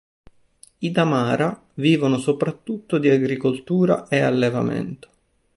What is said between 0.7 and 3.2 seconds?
I Damara vivono soprattutto di